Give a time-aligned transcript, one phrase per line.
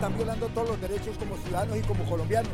[0.00, 2.50] están violando todos los derechos como ciudadanos y como colombianos.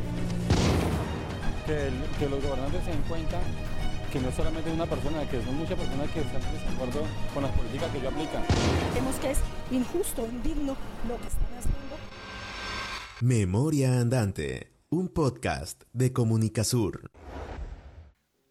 [1.65, 1.89] Que,
[2.19, 3.39] que los gobernantes se den cuenta
[4.11, 7.51] que no solamente una persona, que son muchas personas que están en desacuerdo con las
[7.53, 8.43] políticas que ellos aplican.
[8.93, 9.39] Vemos que es
[9.71, 10.75] injusto, indigno
[11.07, 11.95] lo que están haciendo.
[13.21, 17.11] Memoria Andante, un podcast de Comunicasur.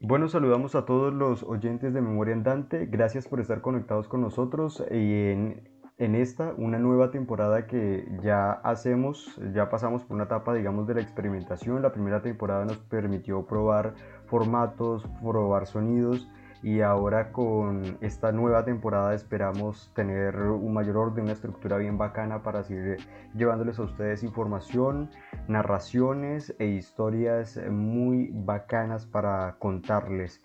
[0.01, 2.87] Bueno, saludamos a todos los oyentes de Memoria Andante.
[2.87, 8.53] Gracias por estar conectados con nosotros y en, en esta, una nueva temporada que ya
[8.53, 11.81] hacemos, ya pasamos por una etapa, digamos, de la experimentación.
[11.81, 13.95] La primera temporada nos permitió probar
[14.27, 16.29] formatos, probar sonidos
[16.63, 22.43] y ahora con esta nueva temporada esperamos tener un mayor orden, una estructura bien bacana
[22.43, 22.99] para seguir
[23.35, 25.11] llevándoles a ustedes información,
[25.49, 30.43] narraciones e historias muy bacanas para contarles.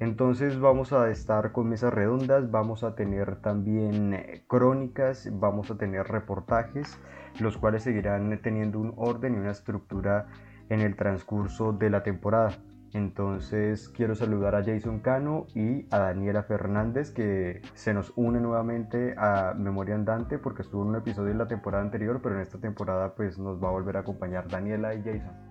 [0.00, 6.08] Entonces vamos a estar con mesas redondas, vamos a tener también crónicas, vamos a tener
[6.08, 6.98] reportajes,
[7.38, 10.26] los cuales seguirán teniendo un orden y una estructura
[10.70, 12.52] en el transcurso de la temporada.
[12.94, 19.14] Entonces quiero saludar a Jason Cano y a Daniela Fernández que se nos une nuevamente
[19.18, 22.58] a Memoria Andante porque estuvo en un episodio en la temporada anterior, pero en esta
[22.58, 25.49] temporada pues nos va a volver a acompañar Daniela y Jason.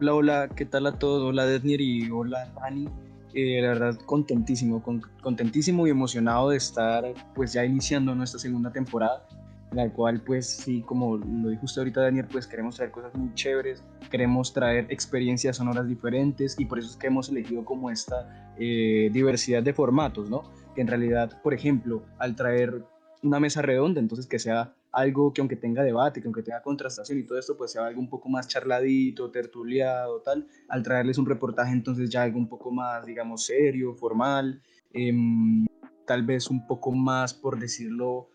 [0.00, 1.24] Hola, hola, ¿qué tal a todos?
[1.24, 2.88] Hola Daniel y hola Dani.
[3.34, 4.80] Eh, la verdad contentísimo,
[5.22, 7.04] contentísimo y emocionado de estar
[7.34, 9.26] pues ya iniciando nuestra segunda temporada
[9.72, 13.34] la cual pues sí, como lo dijo usted ahorita Daniel, pues queremos traer cosas muy
[13.34, 18.54] chéveres, queremos traer experiencias sonoras diferentes y por eso es que hemos elegido como esta
[18.56, 20.44] eh, diversidad de formatos, ¿no?
[20.74, 22.84] Que en realidad, por ejemplo, al traer
[23.22, 27.18] una mesa redonda, entonces que sea algo que aunque tenga debate, que aunque tenga contrastación
[27.18, 31.26] y todo esto, pues sea algo un poco más charladito, tertuliado, tal, al traerles un
[31.26, 34.60] reportaje entonces ya algo un poco más, digamos, serio, formal,
[34.92, 35.66] em,
[36.06, 38.30] tal vez un poco más, por decirlo,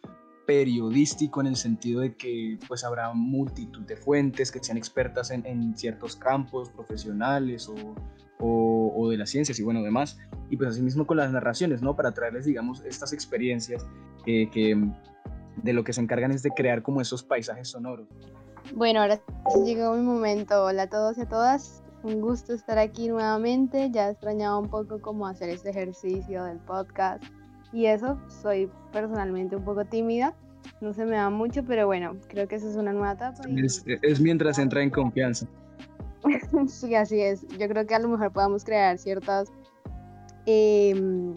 [0.45, 5.75] periodístico en el sentido de que pues habrá multitud de fuentes que sean expertas en,
[5.77, 7.95] ciertos campos profesionales o,
[8.39, 10.19] o, de las ciencias y bueno, demás.
[10.49, 11.95] Y pues así mismo con las narraciones, ¿no?
[11.95, 13.87] Para traerles, digamos, estas experiencias
[14.25, 14.75] que
[15.57, 18.07] de lo que se encargan es de crear como esos paisajes sonoros.
[18.73, 19.21] Bueno, ahora
[19.65, 20.65] llegó mi momento.
[20.65, 21.83] Hola a todos y a todas.
[22.03, 23.89] Un gusto estar aquí nuevamente.
[23.91, 27.23] Ya extrañaba un poco cómo hacer este ejercicio del podcast
[27.73, 30.35] y eso, soy personalmente un poco tímida,
[30.79, 33.41] no se me da mucho, pero bueno, creo que esa es una nueva etapa.
[33.47, 35.47] Es, mientras entra en confianza.
[36.67, 37.45] sí, así es.
[37.57, 39.51] Yo creo que a lo mejor podamos crear ciertas,
[40.45, 41.33] em,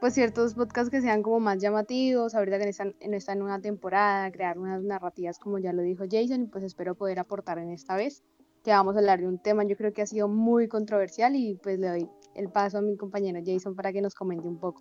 [0.00, 4.32] pues ciertos podcasts que sean como más llamativos, ahorita que están en esta nueva temporada,
[4.32, 7.96] crear unas narrativas como ya lo dijo Jason, y pues espero poder aportar en esta
[7.96, 8.22] vez,
[8.64, 11.54] que vamos a hablar de un tema yo creo que ha sido muy controversial y
[11.62, 14.80] pues le doy el paso a mi compañero Jason para que nos comente un poco.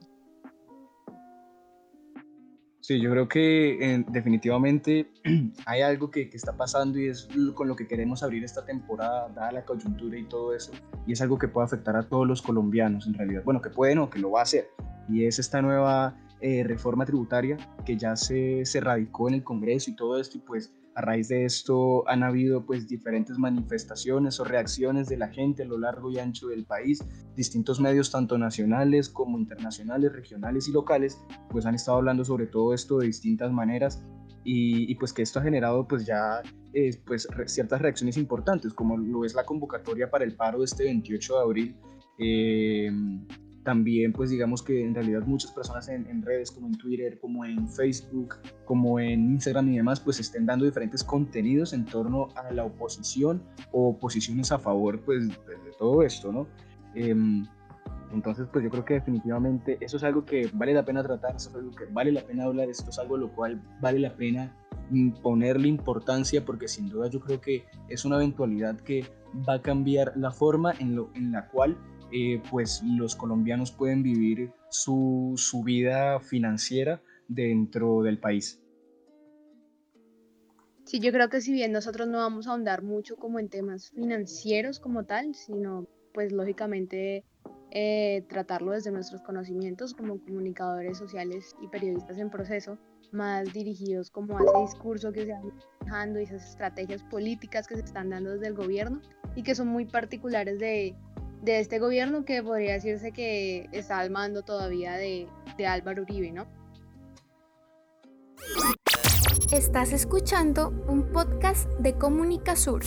[2.89, 5.11] Sí, yo creo que definitivamente
[5.67, 9.29] hay algo que, que, está pasando y es con lo que queremos abrir esta temporada,
[9.29, 10.71] dada la coyuntura y todo eso,
[11.05, 13.43] y es algo que puede afectar a todos los colombianos en realidad.
[13.45, 14.71] Bueno, que pueden o que lo va a hacer,
[15.07, 19.91] y es esta nueva eh, reforma tributaria que ya se, se radicó en el Congreso
[19.91, 24.43] y todo esto, y pues a raíz de esto han habido pues diferentes manifestaciones o
[24.43, 27.01] reacciones de la gente a lo largo y ancho del país.
[27.37, 31.17] Distintos medios tanto nacionales como internacionales, regionales y locales
[31.49, 34.03] pues han estado hablando sobre todo esto de distintas maneras
[34.43, 36.41] y, pues que esto ha generado pues ya
[36.73, 40.83] eh, pues ciertas reacciones importantes como lo es la convocatoria para el paro de este
[40.83, 41.75] 28 de abril.
[42.17, 42.91] Eh,
[43.69, 47.69] también pues digamos que en realidad muchas personas en, redes como en Twitter, como en
[47.69, 52.65] Facebook, como en Instagram y demás pues estén dando diferentes contenidos en torno a la
[52.65, 55.35] oposición o posiciones a favor pues de,
[55.77, 56.47] todo esto, ¿no?
[56.95, 57.45] Em,
[58.11, 61.51] entonces pues yo creo que definitivamente eso es algo que vale la pena tratar, eso
[61.51, 64.51] es algo que vale la pena hablar, esto es algo lo cual vale la pena
[65.21, 69.05] ponerle importancia porque sin duda yo creo que es una eventualidad que
[69.47, 71.77] va a cambiar la forma en, lo, en la cual
[72.11, 78.61] eh, pues los colombianos pueden vivir su, su vida financiera dentro del país.
[80.85, 83.91] Sí, yo creo que si bien nosotros no vamos a ahondar mucho como en temas
[83.91, 87.23] financieros como tal, sino pues lógicamente
[87.71, 92.79] eh, tratarlo desde nuestros conocimientos como comunicadores sociales y periodistas en proceso,
[93.11, 95.41] más dirigidos como a ese discurso que se va
[95.81, 99.01] manejando y esas estrategias políticas que se están dando desde el gobierno
[99.35, 100.95] y que son muy particulares de,
[101.41, 105.27] de este gobierno que podría decirse que está al mando todavía de,
[105.57, 106.47] de Álvaro Uribe, ¿no?
[109.51, 112.83] Estás escuchando un podcast de Comunica Sur.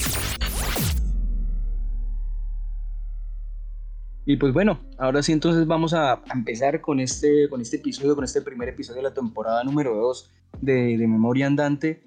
[4.24, 8.24] Y pues bueno, ahora sí entonces vamos a empezar con este, con este episodio, con
[8.24, 12.04] este primer episodio de la temporada número 2 de, de Memoria Andante.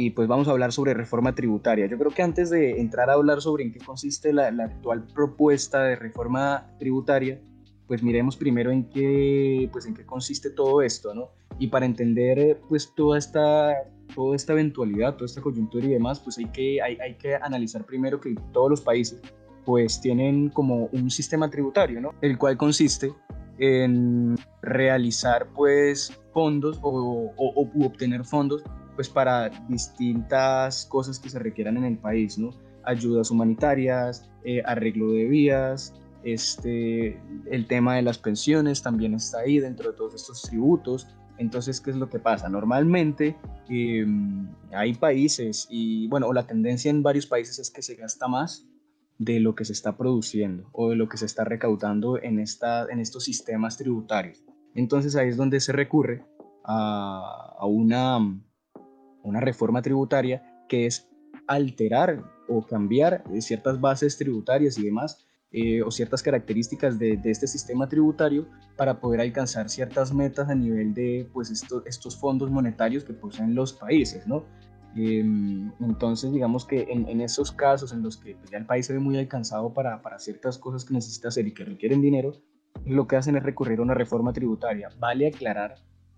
[0.00, 1.86] Y pues vamos a hablar sobre reforma tributaria.
[1.86, 5.04] Yo creo que antes de entrar a hablar sobre en qué consiste la, la actual
[5.12, 7.40] propuesta de reforma tributaria,
[7.88, 11.30] pues miremos primero en qué, pues en qué consiste todo esto, ¿no?
[11.58, 13.74] Y para entender pues toda esta,
[14.14, 17.84] toda esta eventualidad, toda esta coyuntura y demás, pues hay que, hay, hay que analizar
[17.84, 19.20] primero que todos los países
[19.64, 22.14] pues tienen como un sistema tributario, ¿no?
[22.20, 23.12] El cual consiste
[23.58, 28.62] en realizar pues fondos o, o, obtener fondos
[28.98, 32.50] pues para distintas cosas que se requieran en el país, ¿no?
[32.82, 37.16] Ayudas humanitarias, eh, arreglo de vías, este,
[37.48, 41.06] el tema de las pensiones también está ahí dentro de todos estos tributos.
[41.36, 42.48] Entonces, ¿qué es lo que pasa?
[42.48, 43.36] Normalmente
[43.68, 48.66] em, hay países y, bueno, la tendencia en varios países es que se gasta más
[49.18, 52.86] de lo que se está produciendo o de lo que se está recaudando en, esta,
[52.90, 54.42] en estos sistemas tributarios.
[54.74, 56.26] Entonces ahí es donde se recurre
[56.64, 58.18] a, a una,
[59.22, 61.08] una reforma tributaria que es
[61.46, 67.46] alterar o cambiar ciertas bases tributarias y demás eh, o ciertas características de, de, este
[67.46, 73.14] sistema tributario para poder alcanzar ciertas metas a nivel de pues, estos fondos monetarios que
[73.14, 74.44] poseen los países, ¿no?
[74.94, 78.92] Em, entonces, digamos que en, esos casos en los que pues, ya el país se
[78.92, 82.32] ve muy alcanzado para, para, ciertas cosas que necesita hacer y que requieren dinero,
[82.84, 84.88] lo que hacen es recurrir a una reforma tributaria.
[84.98, 85.76] Vale aclarar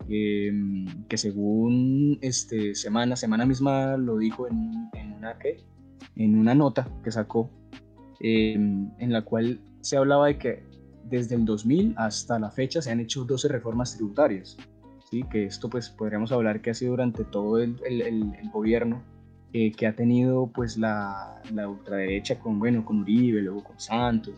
[0.09, 5.37] em, que según este, Semana, Semana misma lo dijo en, en una,
[6.17, 7.51] en una nota que sacó,
[8.21, 10.63] em, en la cual se hablaba de que
[11.05, 14.57] desde el 2000 hasta la fecha se han hecho 12 reformas tributarias
[15.31, 17.77] que esto pues podríamos hablar que ha sido durante todo el,
[18.53, 19.03] gobierno
[19.53, 24.35] eh, que ha tenido pues la, ultraderecha con, bueno, con Uribe, luego con Santos,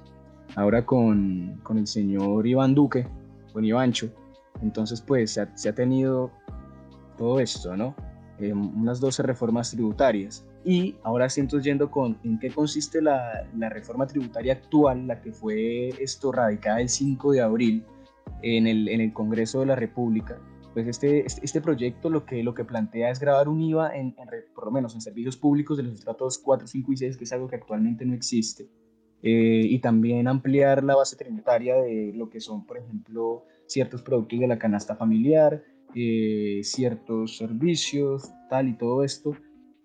[0.57, 3.07] ahora con, el señor Iván Duque,
[3.53, 4.11] con Ivancho.
[4.61, 6.31] Entonces pues se ha, tenido
[7.17, 7.95] todo esto, ¿no?
[8.39, 10.47] Eh, unas 12 reformas tributarias.
[10.65, 15.33] Y ahora siento yendo con en qué consiste la, la, reforma tributaria actual, la que
[15.33, 17.85] fue esto radicada el 5 de abril
[18.43, 20.39] en el, en el Congreso de la República,
[20.73, 24.15] pues este, este, este, proyecto lo que, lo que plantea es grabar un IVA, en,
[24.55, 27.33] por lo menos en servicios públicos de los estratos 4, 5 y 6, que es
[27.33, 28.69] algo que actualmente no existe,
[29.23, 34.39] eh, y también ampliar la base tributaria de lo que son, por ejemplo, ciertos productos
[34.39, 35.63] de la canasta familiar,
[35.95, 39.37] eh, ciertos servicios, tal y todo esto,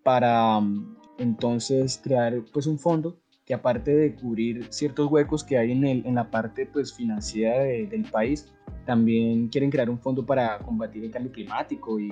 [0.03, 5.71] para mm, entonces crear pues un fondo que aparte de cubrir ciertos huecos que hay
[5.71, 8.53] en, el, en la parte pues, financiera del país,
[8.85, 12.09] también quieren crear un fondo para combatir el cambio climático y,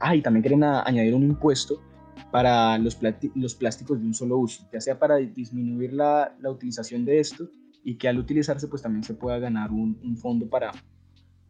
[0.00, 1.80] ah, y también quieren añadir un impuesto
[2.32, 7.20] para los, plásticos de un solo uso, ya sea para disminuir la, la, utilización de
[7.20, 7.48] esto
[7.84, 10.72] y que al utilizarse pues también se pueda ganar un fondo para,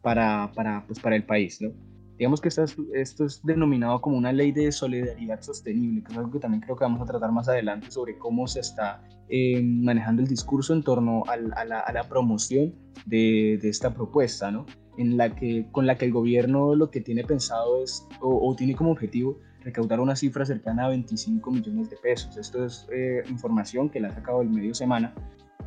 [0.05, 1.71] para, para, pues, para el país, ¿no?
[2.19, 6.17] Digamos que esto es, esto es denominado como una ley de solidaridad sostenible, que es
[6.19, 9.63] algo que también creo que vamos a tratar más adelante sobre cómo se está eh,
[9.63, 12.75] manejando el discurso en torno a, la, a la, promoción
[13.07, 14.67] de, de, esta propuesta, ¿no?
[14.99, 18.55] En la que, con la que el gobierno lo que tiene pensado es, o, o
[18.55, 22.37] tiene como objetivo, recaudar una cifra cercana a 25 millones de pesos.
[22.37, 25.15] Esto es eh, información que la ha sacado el medio semana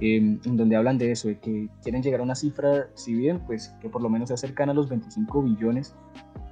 [0.01, 3.75] En donde hablan de eso, de que quieren llegar a una cifra, si bien, pues
[3.81, 5.95] que por lo menos se acercan a los 25 billones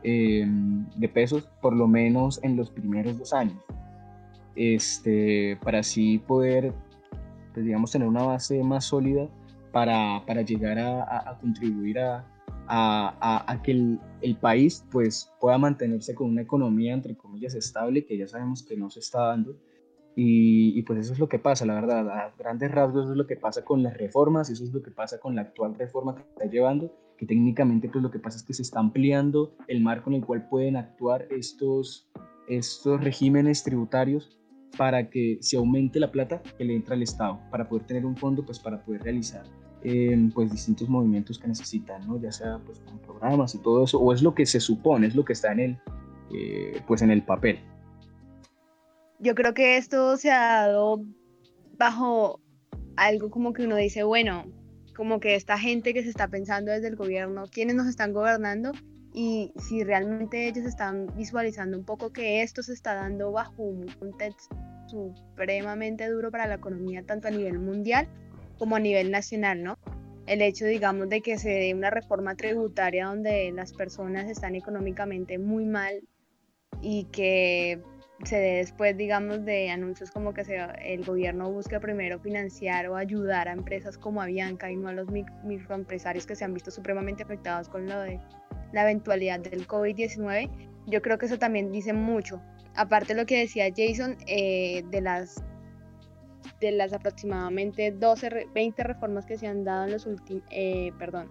[0.02, 3.56] em, de pesos, por lo menos en los primeros dos años,
[4.56, 6.72] este, para así poder,
[7.54, 9.28] pues, digamos, tener una base más sólida
[9.70, 12.24] para, para llegar a, a, contribuir a,
[12.66, 18.16] a, que el, el, país pues pueda mantenerse con una economía entre comillas estable que
[18.16, 19.56] ya sabemos que no se está dando
[20.18, 23.26] y, pues eso es lo que pasa, la verdad, a grandes rasgos eso es lo
[23.26, 26.22] que pasa con las reformas, eso es lo que pasa con la actual reforma que
[26.22, 30.08] está llevando, que técnicamente pues lo que pasa es que se está ampliando el marco
[30.08, 32.08] en el cual pueden actuar estos,
[32.48, 34.38] estos regímenes tributarios
[34.78, 38.16] para que se aumente la plata que le entra al Estado, para poder tener un
[38.16, 39.44] fondo pues para poder realizar
[39.82, 42.18] eh, pues distintos movimientos que necesitan, ¿no?
[42.18, 45.14] ya sea pues con programas y todo eso, o es lo que se supone, es
[45.14, 45.78] lo que está en el,
[46.32, 47.58] eh, pues en el papel
[49.18, 51.02] yo creo que esto se ha dado
[51.78, 52.40] bajo
[52.96, 54.44] algo como que uno dice, bueno,
[54.94, 58.72] como que esta gente que se está pensando desde el gobierno, quiénes nos están gobernando
[59.12, 63.86] y si realmente ellos están visualizando un poco que esto se está dando bajo un
[63.98, 64.56] contexto
[64.88, 68.08] supremamente duro para la economía, tanto a nivel mundial
[68.58, 69.78] como a nivel nacional, ¿no?
[70.26, 75.38] El hecho, digamos, de que se dé una reforma tributaria donde las personas están económicamente
[75.38, 76.02] muy mal
[76.82, 77.80] y que
[78.24, 82.96] se dé después, digamos, de anuncios como que se, el gobierno busque primero financiar o
[82.96, 85.08] ayudar a empresas como Avianca y no a los
[85.44, 88.18] microempresarios que se han visto supremamente afectados con lo de
[88.72, 90.50] la eventualidad del COVID-19,
[90.86, 92.40] yo creo que eso también dice mucho.
[92.74, 95.42] Aparte de lo que decía Jason, eh, de las
[96.60, 101.30] de las aproximadamente 12, 20 reformas que se han dado en los últimos, eh, perdón,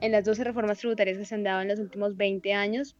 [0.00, 2.96] en las 12 reformas tributarias que se han dado en los últimos 20 años,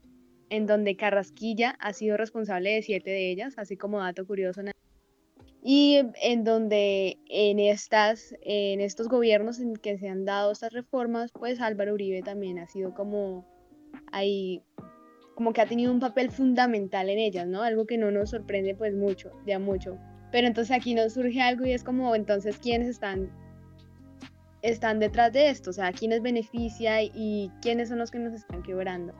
[0.50, 4.62] en donde Carrasquilla ha sido responsable de 7 de ellas, así como dato curioso.
[5.62, 11.32] Y en donde en, estas, en estos gobiernos en que se han dado estas reformas,
[11.32, 13.46] pues Álvaro Uribe también ha sido como
[14.12, 14.62] ahí,
[15.34, 17.62] como que ha tenido un papel fundamental en ellas, ¿no?
[17.62, 19.98] Algo que no nos sorprende pues mucho, ya mucho.
[20.30, 23.30] Pero entonces aquí nos surge algo y es como, entonces, ¿quiénes están,
[24.62, 25.70] están detrás de esto?
[25.70, 29.14] O sea, ¿quiénes beneficia y quiénes son los que nos están quebrando?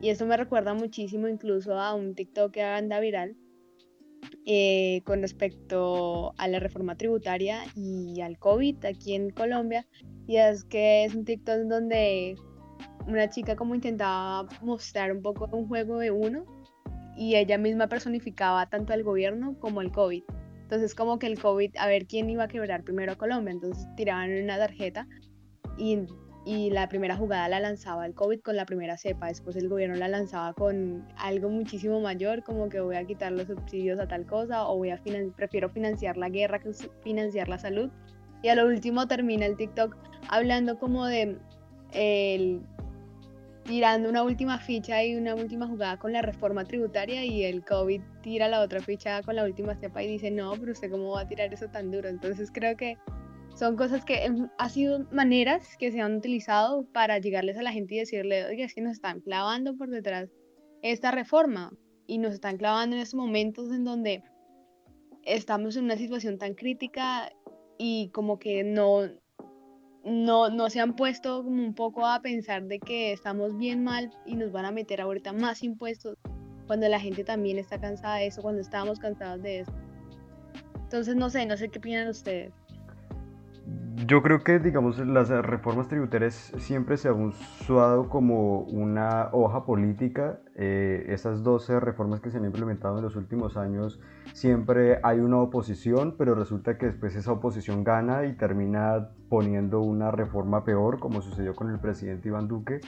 [0.00, 3.36] Y eso me recuerda muchísimo incluso a un TikTok que anda viral
[4.44, 9.86] eh, con respecto a la reforma tributaria y al COVID aquí en Colombia.
[10.26, 12.36] Y es que es un TikTok donde
[13.06, 16.44] una chica como intentaba mostrar un poco un juego de uno
[17.16, 20.22] y ella misma personificaba tanto al gobierno como el COVID.
[20.62, 23.86] Entonces como que el COVID, a ver quién iba a quebrar primero a Colombia, entonces
[23.96, 25.06] tiraban una tarjeta
[25.78, 26.00] y
[26.46, 29.96] y la primera jugada la lanzaba el COVID con la primera cepa, después el gobierno
[29.96, 34.24] la lanzaba con algo muchísimo mayor, como que voy a quitar los subsidios a tal
[34.26, 35.00] cosa o voy a
[35.34, 36.70] prefiero financiar la guerra que
[37.02, 37.90] financiar la salud.
[38.42, 39.96] Y a lo último termina el TikTok
[40.28, 41.36] hablando como de
[41.92, 42.62] el,
[43.64, 48.00] tirando una última ficha y una última jugada con la reforma tributaria y el COVID
[48.22, 51.22] tira la otra ficha con la última cepa y dice, no, pero usted cómo va
[51.22, 52.08] a tirar eso tan duro.
[52.08, 52.96] Entonces creo que
[53.56, 57.94] son cosas que han sido maneras que se han utilizado para llegarles a la gente
[57.94, 60.28] y decirle, oye, es que nos están clavando por detrás
[60.82, 61.72] esta reforma
[62.06, 64.22] y nos están clavando en estos momentos en donde
[65.22, 67.32] estamos en una situación tan crítica
[67.78, 69.08] y como que no,
[70.04, 74.10] no, no se han puesto como un poco a pensar de que estamos bien mal
[74.26, 76.18] y nos van a meter ahorita más impuestos
[76.66, 79.72] cuando la gente también está cansada de eso, cuando estábamos cansados de eso.
[80.74, 82.52] Entonces, no sé, no sé qué opinan ustedes.
[84.06, 90.38] Yo creo que, digamos, las reformas tributarias siempre se han usado como una hoja política.
[90.54, 93.98] Eh, esas 12 reformas que se han implementado en los últimos años,
[94.32, 100.12] siempre hay una oposición, pero resulta que después esa oposición gana y termina poniendo una
[100.12, 102.80] reforma peor, como sucedió con el presidente Iván Duque.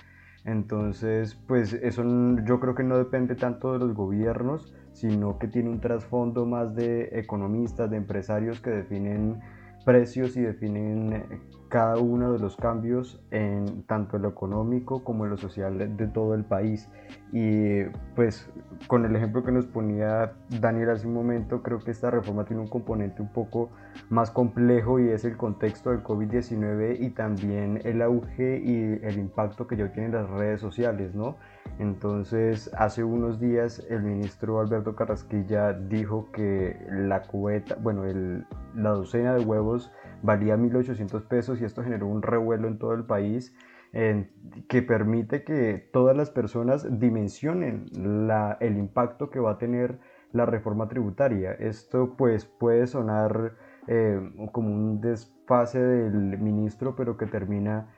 [0.45, 2.05] Entonces, pues eso
[2.45, 6.77] yo creo que no depende tanto de los gobiernos, sino que tiene un trasfondo más
[6.77, 9.41] de economistas, de empresarios que definen
[9.89, 11.41] precios y definen eh,
[11.71, 16.35] cada uno de los cambios en tanto lo económico como en lo social de, todo
[16.35, 16.91] el país.
[17.33, 18.51] Y pues
[18.87, 22.61] con el ejemplo que nos ponía Daniel hace un momento, creo que esta reforma tiene
[22.61, 23.71] un componente un poco
[24.11, 29.67] más complejo y es el contexto del COVID-19 y también el auge y el impacto
[29.67, 31.37] que ya tienen las redes sociales, ¿no?
[31.79, 38.05] Entonces, hace unos días el ministro Alberto Carrasquilla dijo que la cubeta, bueno,
[38.79, 39.93] la docena de huevos
[40.23, 43.55] valía 1.800 pesos y esto generó un revuelo en todo el país
[43.93, 47.87] que permite que todas las personas dimensionen
[48.61, 49.99] el impacto que va a tener
[50.33, 51.53] la reforma tributaria.
[51.53, 53.55] Esto pues puede sonar
[53.87, 54.21] eh,
[54.53, 57.89] como un desfase del ministro, pero que termina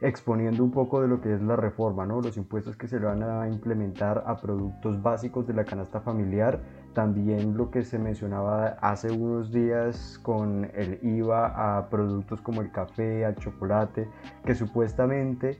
[0.00, 2.20] exponiendo un poco de lo que es la reforma, ¿no?
[2.20, 6.60] los impuestos que se le van a implementar a productos básicos de la canasta familiar,
[6.94, 12.70] también lo que se mencionaba hace unos días con el IVA a productos como el
[12.70, 14.08] café, al chocolate,
[14.44, 15.58] que supuestamente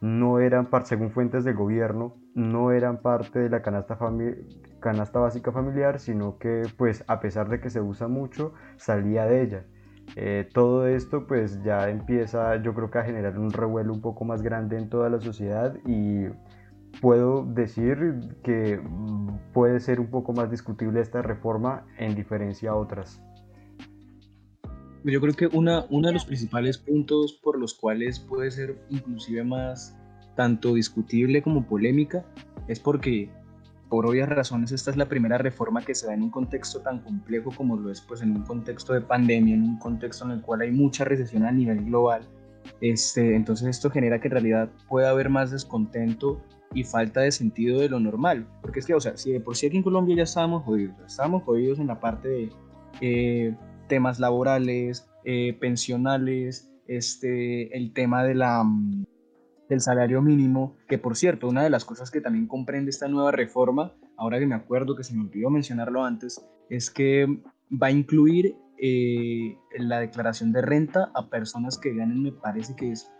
[0.00, 3.98] no eran, según fuentes del gobierno, no eran parte de la canasta,
[4.80, 9.42] canasta básica familiar, sino que pues a pesar de que se usa mucho, salía de
[9.42, 9.64] ella.
[10.16, 14.24] Eh, todo esto pues ya empieza yo creo que a generar un revuelo un poco
[14.24, 16.28] más grande en toda la sociedad y
[17.00, 17.98] puedo decir
[18.42, 18.80] que
[19.52, 23.22] puede ser un poco más discutible esta reforma en diferencia a otras.
[25.04, 29.44] Yo creo que una, uno de los principales puntos por los cuales puede ser inclusive
[29.44, 29.96] más
[30.36, 32.24] tanto discutible como polémica
[32.66, 33.30] es porque
[33.88, 37.00] por obvias razones, esta es la primera reforma que se da en un contexto tan
[37.00, 40.42] complejo como lo es, pues en un contexto de pandemia, en un contexto en el
[40.42, 42.22] cual hay mucha recesión a nivel global.
[42.82, 46.42] Este, entonces esto genera que en realidad pueda haber más descontento
[46.74, 48.46] y falta de sentido de lo normal.
[48.62, 50.96] Porque es que, o sea, si de por sí aquí en Colombia ya estábamos jodidos,
[51.06, 52.52] estábamos jodidos en la parte de
[53.00, 53.56] eh,
[53.88, 58.64] temas laborales, eh, pensionales, este, el tema de la
[59.68, 63.32] del salario mínimo, que por cierto, una de las cosas que también comprende esta nueva
[63.32, 67.26] reforma ahora que me acuerdo que se me olvidó mencionarlo antes, es que
[67.70, 72.92] va a incluir eh, la declaración de renta a personas que ganen, me parece que
[72.92, 73.10] es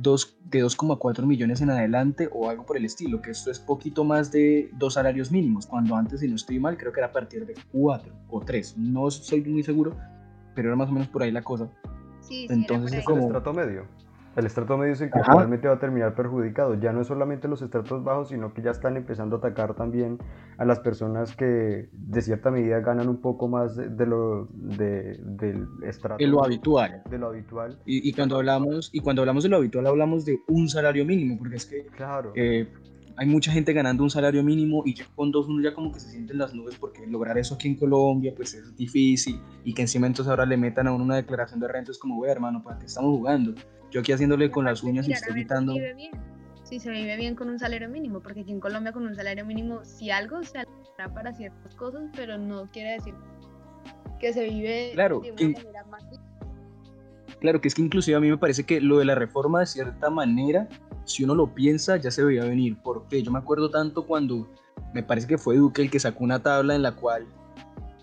[0.00, 4.04] dos, de 2,4 millones en adelante o algo por el estilo, que esto es poquito
[4.04, 7.12] más de dos salarios mínimos, cuando antes, si no estoy mal, creo que era a
[7.12, 9.96] partir de cuatro o tres, no soy muy seguro,
[10.54, 11.68] pero era más o menos por ahí la cosa.
[12.20, 13.18] Sí, sí, Entonces era es por ahí.
[13.18, 13.86] El como- estrato medio.
[14.38, 15.32] El estrato medio es el que Ajá.
[15.32, 16.74] finalmente va a terminar perjudicado.
[16.74, 20.16] Ya no es solamente los estratos bajos, sino que ya están empezando a atacar también
[20.58, 25.18] a las personas que de cierta medida ganan un poco más de, de lo de-
[25.24, 27.02] del estrato De lo habitual.
[27.10, 27.80] de lo habitual.
[27.84, 31.36] Y, y cuando hablamos y cuando hablamos de lo habitual hablamos de un salario mínimo,
[31.36, 32.30] porque es que Claro.
[32.36, 32.68] eh,
[33.18, 36.00] hay mucha gente ganando un salario mínimo y ya con dos uno ya como que
[36.00, 39.74] se siente en las nubes porque lograr eso aquí en Colombia pues es difícil y
[39.74, 42.30] que encima entonces ahora le metan a uno una declaración de renta es como, güey
[42.30, 43.54] hermano, ¿para qué estamos jugando?
[43.90, 45.74] Yo aquí haciéndole con las uñas y usted gritando.
[45.74, 46.12] vive bien.
[46.62, 49.44] Sí, se vive bien con un salario mínimo, porque aquí en Colombia con un salario
[49.46, 53.14] mínimo, si algo se hará para ciertas cosas, pero no quiere decir
[54.20, 56.04] que se vive Claro, de una que- manera más
[57.40, 59.66] Claro que es que inclusive a mí me parece que lo de la reforma de
[59.66, 60.68] cierta manera,
[61.08, 62.76] si uno lo piensa, ya se veía venir.
[62.82, 64.48] Porque yo me acuerdo tanto cuando
[64.94, 67.26] me parece que fue Duque el que sacó una tabla en la cual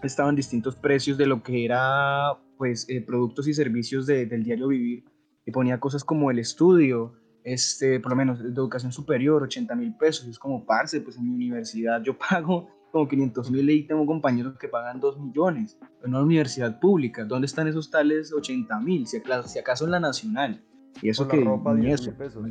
[0.03, 4.67] estaban distintos precios de lo que era pues eh, productos y servicios de- del diario
[4.69, 5.03] vivir
[5.45, 9.95] y ponía cosas como el estudio, este, por lo menos de educación superior, 80 mil
[9.97, 10.25] pesos.
[10.25, 14.05] Y es como, parce, pues en mi universidad yo pago como 500 mil y tengo
[14.05, 17.25] compañeros que pagan 2 millones en una universidad pública.
[17.25, 19.05] ¿Dónde están esos tales 80 mil?
[19.05, 20.63] Si, acaso- si acaso en la nacional.
[21.01, 22.09] Y eso la que ropa, ni 10 eso.
[22.11, 22.45] mil pesos.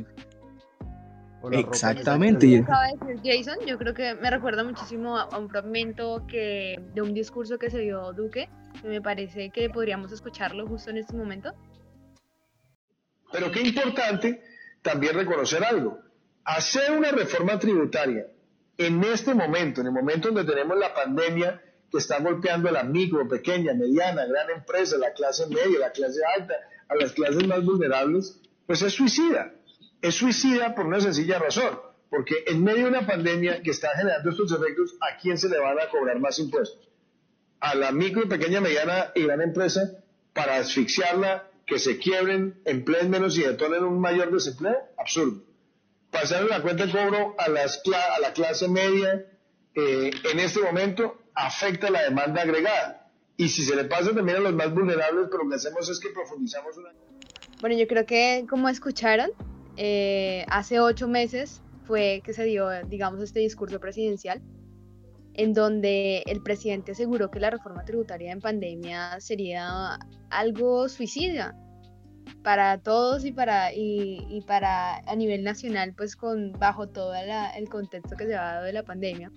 [1.45, 2.57] O la ropa, Exactamente.
[2.57, 6.75] Acaba de decir Jason, yo creo que me recuerda muchísimo a, a un fragmento que,
[6.95, 8.49] de un discurso que se dio Duque,
[8.81, 11.53] que me parece que podríamos escucharlo justo en este momento.
[13.31, 14.41] Pero qué importante
[14.81, 15.99] también reconocer algo.
[16.45, 18.25] Hacer una reforma tributaria
[18.77, 21.61] en este momento, en el momento donde tenemos la pandemia
[21.91, 26.21] que está golpeando a la micro, pequeña, mediana, gran empresa, la clase media, la clase
[26.37, 26.55] alta,
[26.87, 29.53] a las clases más vulnerables, pues es suicida.
[30.01, 34.29] Es suicida por una sencilla razón, porque en medio de una pandemia que está generando
[34.29, 36.85] estos efectos, ¿a quién se le van a cobrar más impuestos?
[37.65, 43.37] a la micro, pequeña, mediana y gran empresa para asfixiarla, que se quiebren, empleen menos
[43.37, 44.77] y detonen un mayor desempleo?
[44.97, 45.41] Absurdo.
[46.11, 49.25] Pasar la cuenta de cobro a, las, a la clase media
[49.73, 53.09] eh, en este momento afecta la demanda agregada.
[53.35, 55.99] Y si se le pasa también a los más vulnerables, pero lo que hacemos es
[55.99, 56.91] que profundizamos una...
[57.61, 59.31] Bueno, yo creo que como escucharon,
[59.77, 64.41] eh, hace ocho meses fue que se dio, digamos, este discurso presidencial,
[65.33, 71.55] en donde el presidente aseguró que la reforma tributaria en pandemia sería algo suicida
[72.43, 78.15] para todos y para, y, para a nivel nacional, pues con bajo todo el contexto
[78.15, 79.31] que se ha dado de la pandemia.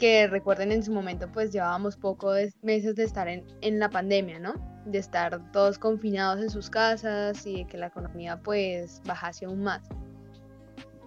[0.00, 4.38] Que recuerden en su momento, pues llevábamos pocos meses de estar en, en la pandemia,
[4.38, 4.54] ¿no?
[4.84, 9.62] de estar todos confinados en sus casas y de que la economía pues bajase aún
[9.62, 9.82] más.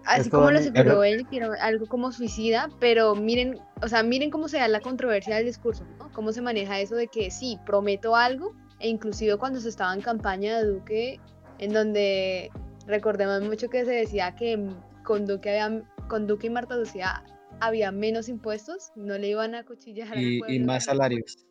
[0.06, 4.04] Así Esto, como lo aseguró él, que era algo como suicida, pero miren, o sea,
[4.04, 6.12] miren cómo se da la controversia del discurso, ¿no?
[6.12, 10.02] Cómo se maneja eso de que sí, prometo algo, e inclusive cuando se estaba en
[10.02, 11.22] campaña de Duque,
[11.60, 12.52] en donde
[12.86, 14.68] recordemos mucho que se decía que
[15.06, 17.24] con Duque, había, con Duque y Marta Lucía
[17.66, 21.46] había menos impuestos, no le iban a cuchillar y, y más salarios.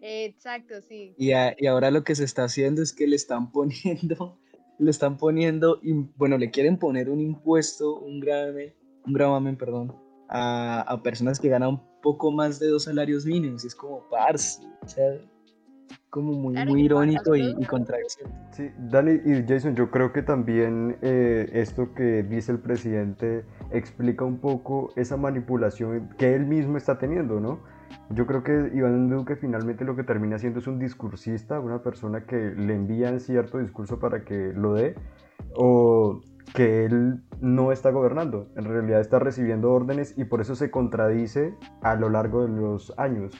[0.00, 1.14] Exacto, sí.
[1.16, 4.38] Y, a- y ahora lo que se está haciendo es que le están poniendo,
[4.78, 5.80] le están poniendo,
[6.16, 8.74] bueno, le quieren poner un impuesto, un gravamen,
[9.06, 9.94] un gravamen, perdón,
[10.28, 13.64] a, a personas que ganan un poco más de dos salarios mínimos.
[13.64, 15.18] Y es como, parce, o sea,
[16.10, 17.66] como muy, Claro, muy irónico y, y.
[18.50, 24.24] Sí, Dani y Jason, yo creo que también eh, esto que dice el presidente explica
[24.24, 27.60] un poco esa manipulación que él mismo está teniendo, ¿no?
[28.10, 32.24] Yo creo que Iván Duque finalmente lo que termina siendo es un discursista, una persona
[32.24, 34.94] que le envían cierto discurso para que lo dé,
[35.54, 36.20] o
[36.54, 41.54] que él no está gobernando, en realidad está recibiendo órdenes y por eso se contradice
[41.82, 43.32] a lo largo de los años.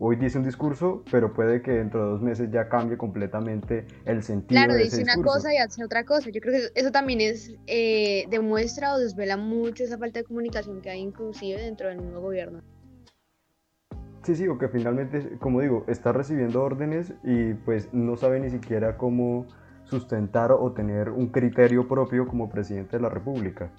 [0.00, 4.22] Hoy dice un discurso, pero puede que dentro de dos meses ya cambie completamente el
[4.22, 5.38] sentido Claro, de dice ese una discurso.
[5.38, 6.30] cosa y hace otra cosa.
[6.30, 10.80] Yo creo que eso también es eh, demuestra o desvela mucho esa falta de comunicación
[10.82, 12.62] que hay inclusive dentro del mismo gobierno.
[14.22, 18.50] Sí, sí, o que finalmente, como digo, está recibiendo órdenes y pues no sabe ni
[18.50, 19.46] siquiera cómo
[19.84, 23.72] sustentar o tener un criterio propio como presidente de la República.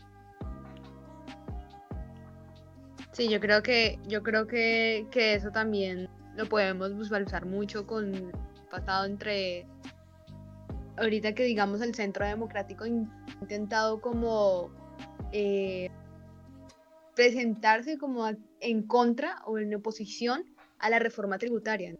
[3.19, 8.31] Sí, yo creo que, yo creo que, que eso también lo podemos visualizar mucho con
[8.71, 9.67] pasado entre
[10.95, 14.71] ahorita que digamos el centro democrático in- intentado como
[15.33, 15.89] eh,
[17.13, 18.25] presentarse como
[18.61, 20.45] en contra o en oposición
[20.77, 21.93] a la reforma tributaria,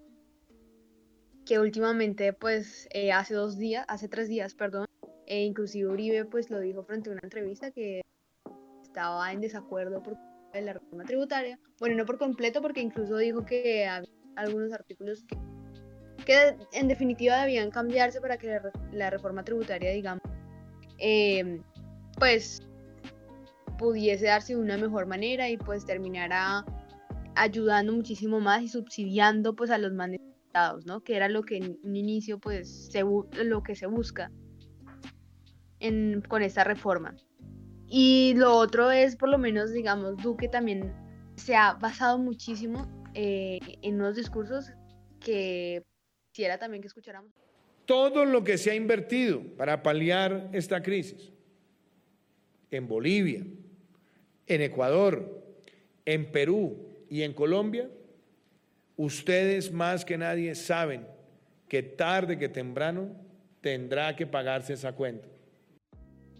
[1.46, 4.86] que últimamente, pues, eh, hace dos días, hace tres días, perdón,
[5.26, 8.04] e inclusive Uribe, pues, lo dijo frente a una entrevista que
[8.84, 10.02] estaba en desacuerdo
[10.52, 11.60] por la reforma tributaria.
[11.80, 15.26] Bueno, no por completo, porque incluso dijo que había algunos artículos
[16.26, 18.60] que, en definitiva debían cambiarse para que
[18.92, 20.22] la, reforma tributaria, digamos,
[21.00, 21.62] eh,
[22.18, 22.62] pues
[23.78, 26.66] pudiese darse de una mejor manera y pues terminara
[27.36, 31.02] ayudando muchísimo más y subsidiando pues a los más necesitados, ¿no?
[31.02, 34.32] Que era lo que en un inicio pues se, lo que se busca
[35.80, 37.16] en, con esta reforma.
[37.90, 40.94] Y lo otro es por lo menos, digamos, Duque también
[41.36, 44.72] se ha basado muchísimo eh, en unos discursos
[45.20, 45.84] que
[46.32, 47.32] quisiera también que escucháramos.
[47.86, 51.32] Todo lo que se ha invertido para paliar esta crisis
[52.70, 53.44] en Bolivia,
[54.46, 55.44] en Ecuador,
[56.06, 56.78] en Perú
[57.10, 57.90] y en Colombia,
[58.96, 61.08] ustedes más que nadie saben
[61.68, 63.10] que tarde que temprano
[63.62, 65.28] tendrá que pagarse esa cuenta.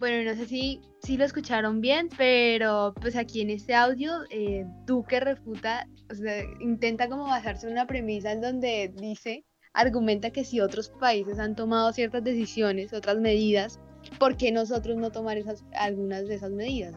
[0.00, 4.64] Bueno, no sé si, si lo escucharon bien, pero pues aquí en este audio eh,
[4.86, 10.42] Duque refuta, o sea, intenta como basarse en una premisa en donde dice, argumenta que
[10.42, 13.78] si otros países han tomado ciertas decisiones, otras medidas,
[14.18, 16.96] ¿por qué nosotros no tomar esas, algunas de esas medidas?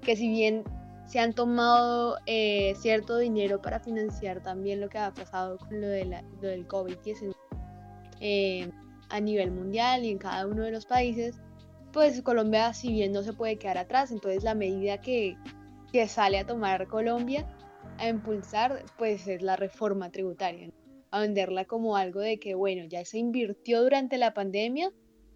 [0.00, 0.64] que si bien
[1.06, 5.88] se han tomado eh, cierto dinero para financiar también lo que ha pasado con lo,
[5.88, 7.34] de la, lo del COVID-19
[8.20, 8.70] eh,
[9.10, 11.42] a nivel mundial y en cada uno de los países,
[11.98, 15.36] pues Colombia si bien no se puede quedar atrás, entonces la medida que,
[15.92, 17.44] que sale a tomar Colombia
[17.98, 20.70] a impulsar pues es la reforma tributaria,
[21.10, 24.92] a venderla como algo de que bueno, ya se invirtió durante la pandemia,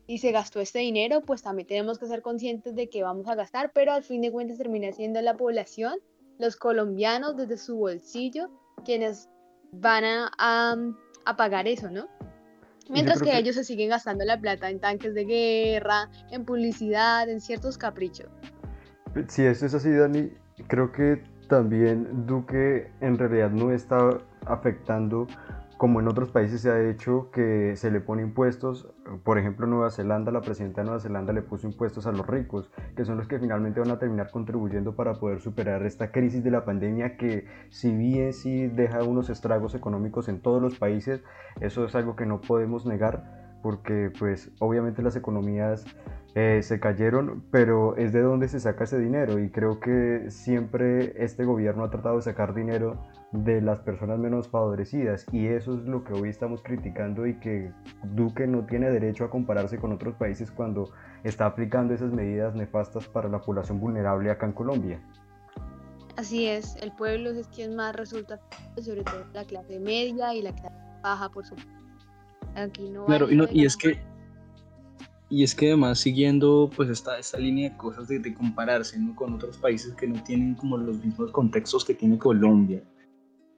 [0.07, 3.35] y se gastó este dinero, pues también tenemos que ser conscientes de que vamos a
[3.35, 5.99] gastar, pero al fin de cuentas termina siendo la población,
[6.39, 8.51] los colombianos desde su bolsillo,
[8.85, 9.29] quienes
[9.73, 10.31] van a,
[11.25, 12.09] a, pagar eso, ¿no?
[12.91, 17.41] Mientras que, ellos se siguen gastando la plata en tanques de guerra, en publicidad, en
[17.41, 18.29] ciertos caprichos.
[19.29, 20.31] Si esto es así, Dani,
[20.69, 25.27] creo que también Duque en realidad no está afectando
[25.83, 28.89] como en otros países se ha hecho que se le pone impuestos,
[29.25, 32.71] por ejemplo Nueva Zelanda, la presidenta de Nueva Zelanda le puso impuestos a los ricos,
[32.95, 36.53] que son los que finalmente van a terminar contribuyendo para poder superar esta crisis de
[36.53, 41.25] la pandemia que si bien sí deja unos estragos económicos en todos los países,
[41.61, 45.85] eso es algo que no podemos negar porque pues obviamente las economías
[46.37, 51.25] eh, se cayeron, pero es de dónde se saca ese dinero y creo que siempre
[51.25, 55.85] este gobierno ha tratado de sacar dinero de las personas menos favorecidas y eso es
[55.85, 57.73] lo que hoy estamos criticando y que
[58.15, 60.91] Duque no tiene derecho a compararse con otros países cuando
[61.25, 65.03] está aplicando esas medidas nefastas para la población vulnerable acá en Colombia.
[66.17, 68.39] Así es, el pueblo es quien más resulta,
[68.81, 71.83] sobre todo la clase media y la clase baja, por supuesto
[73.07, 73.99] claro, y, es que
[75.31, 79.57] y es que además siguiendo pues esta, esta línea de cosas de, compararse con otros
[79.57, 82.83] países que no tienen como los mismos contextos que tiene Colombia.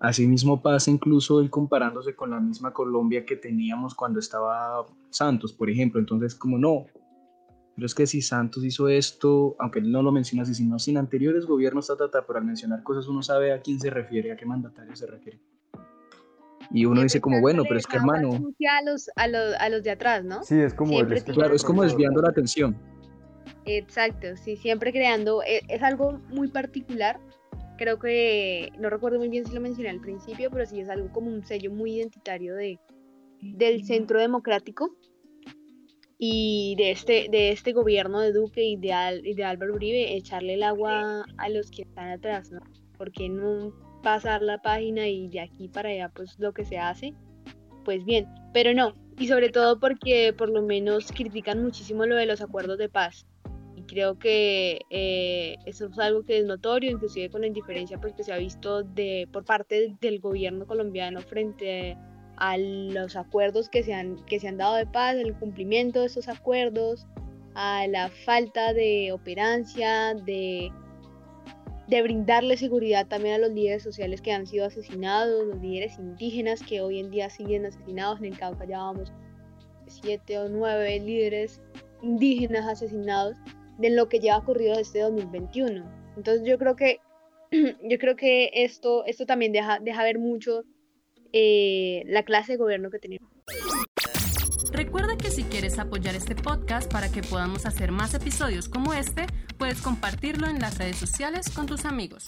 [0.00, 5.70] Asimismo pasa incluso el comparándose con la misma Colombia que teníamos cuando estaba Santos, por
[5.70, 6.00] ejemplo.
[6.00, 6.87] Entonces, como no,
[7.74, 10.96] pero es que si Santos hizo esto, aunque él no lo menciona así, sino sin
[10.96, 14.37] anteriores gobiernos, ta, ta, pero al mencionar cosas uno sabe a quién se refiere, a
[14.37, 15.40] qué mandatario se refiere.
[16.70, 18.35] Y uno dice como, bueno, pero es que hermano...
[18.35, 20.42] A los, a, los, a los de atrás, ¿no?
[20.44, 20.96] Sí, es como...
[21.35, 22.76] claro, es como desviando la atención.
[23.64, 25.42] Exacto, sí, siempre creando...
[25.42, 27.20] Es, es, algo muy particular.
[27.76, 31.10] Creo que, no recuerdo muy bien si lo mencioné al principio, pero sí es algo
[31.12, 32.78] como un sello muy identitario de,
[33.40, 34.96] del centro democrático
[36.18, 40.54] y de este, de este gobierno de Duque y de, y de Álvaro Uribe, echarle
[40.54, 42.60] el agua a los que están atrás, ¿no?
[42.96, 47.14] Porque no pasar la página y de aquí para allá pues lo que se hace,
[47.84, 52.26] pues bien, pero no, y sobre todo porque por lo menos critican muchísimo lo de
[52.26, 53.26] los acuerdos de paz.
[53.86, 58.24] Creo que eh, eso es algo que es notorio, inclusive con la indiferencia pues, que
[58.24, 61.96] se ha visto de, por parte del gobierno colombiano frente
[62.36, 66.06] a los acuerdos que se, han, que se han dado de paz, el cumplimiento de
[66.06, 67.06] esos acuerdos,
[67.54, 70.72] a la falta de operancia, de
[71.86, 76.62] de brindarle seguridad también a los líderes sociales que han sido asesinados, los líderes indígenas
[76.62, 78.20] que hoy en día siguen asesinados.
[78.20, 79.12] En el Cauca ya vamos
[79.86, 81.60] siete o nueve líderes
[82.02, 83.36] indígenas asesinados
[83.78, 85.84] de lo que lleva ocurrido desde 2021.
[86.16, 87.00] Entonces yo creo que
[87.50, 90.64] yo creo que esto, esto también deja, deja ver mucho
[91.32, 93.28] eh, la clase de gobierno que tenemos.
[94.72, 99.26] Recuerda que si quieres apoyar este podcast para que podamos hacer más episodios como este,
[99.56, 102.26] puedes compartirlo en las redes sociales con tus amigos.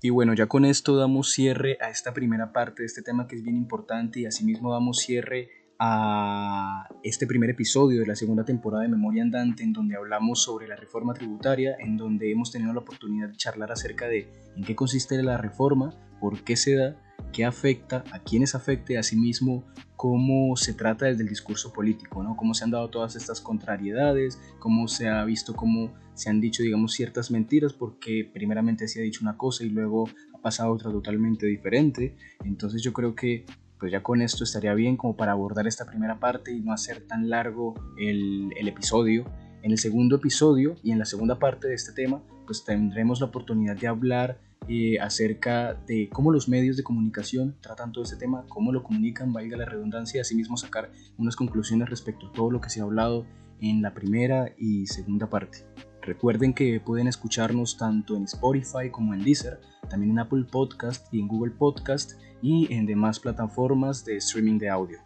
[0.00, 3.36] Y bueno, ya con esto damos cierre a esta primera parte de este tema que
[3.36, 8.82] es bien importante y asimismo damos cierre a este primer episodio de la segunda temporada
[8.82, 12.80] de Memoria Andante en donde hablamos sobre la reforma tributaria, en donde hemos tenido la
[12.80, 16.96] oportunidad de charlar acerca de en qué consiste la reforma, por qué se da,
[17.32, 19.64] qué afecta, a quiénes afecte, asimismo
[19.94, 22.36] cómo se trata desde el discurso político, ¿no?
[22.36, 26.64] cómo se han dado todas estas contrariedades, cómo se ha visto cómo se han dicho,
[26.64, 30.90] digamos, ciertas mentiras, porque primeramente se ha dicho una cosa y luego ha pasado otra
[30.90, 32.16] totalmente diferente.
[32.44, 33.44] Entonces yo creo que
[33.78, 37.06] pues ya con esto estaría bien como para abordar esta primera parte y no hacer
[37.06, 39.24] tan largo el, episodio.
[39.62, 43.26] En el segundo episodio y en la segunda parte de este tema, pues tendremos la
[43.26, 48.44] oportunidad de hablar eh, acerca de cómo los medios de comunicación tratan todo este tema,
[48.48, 52.60] cómo lo comunican, valga la redundancia, y asimismo sacar unas conclusiones respecto a todo lo
[52.60, 53.26] que se ha hablado
[53.60, 55.66] en la primera y segunda parte.
[56.02, 61.20] Recuerden que pueden escucharnos tanto en Spotify como en Deezer, también en Apple Podcast y
[61.20, 64.98] en Google Podcast y en demás plataformas de streaming de audio.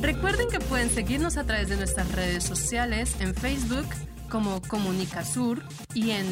[0.00, 3.86] Recuerden que pueden seguirnos a través de nuestras redes sociales en Facebook
[4.28, 5.62] como Comunicasur
[5.94, 6.26] y en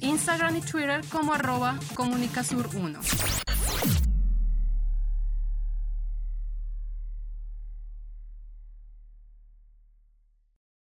[0.00, 3.55] Instagram y Twitter como arroba Comunicasur1.